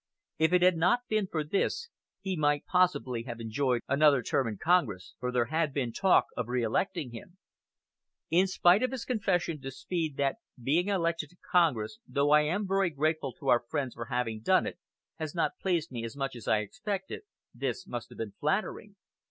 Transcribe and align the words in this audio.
If 0.39 0.51
it 0.51 0.63
had 0.63 0.77
not 0.77 1.07
been 1.09 1.27
for 1.27 1.43
this, 1.43 1.89
he 2.21 2.35
might 2.35 2.65
possibly 2.65 3.21
have 3.27 3.39
enjoyed 3.39 3.83
another 3.87 4.23
term 4.23 4.47
in 4.47 4.57
Congress, 4.57 5.13
for 5.19 5.31
there 5.31 5.45
had 5.53 5.75
been 5.75 5.93
talk 5.93 6.25
of 6.35 6.47
reelecting 6.47 7.11
him. 7.11 7.37
In 8.31 8.47
spite 8.47 8.81
of 8.81 8.89
his 8.91 9.05
confession 9.05 9.61
to 9.61 9.69
Speed 9.69 10.17
that 10.17 10.37
"being 10.59 10.87
elected 10.87 11.29
to 11.29 11.37
Congress, 11.51 11.99
though 12.07 12.31
I 12.31 12.41
am 12.41 12.67
very 12.67 12.89
grateful 12.89 13.33
to 13.33 13.49
our 13.49 13.63
friends 13.69 13.93
for 13.93 14.05
having 14.05 14.41
done 14.41 14.65
it, 14.65 14.79
has 15.19 15.35
not 15.35 15.59
pleased 15.61 15.91
me 15.91 16.03
as 16.03 16.17
much 16.17 16.35
as 16.35 16.47
I 16.47 16.61
expected," 16.61 17.21
this 17.53 17.85
must 17.85 18.09
have 18.09 18.17
been 18.17 18.33
flattering. 18.39 18.95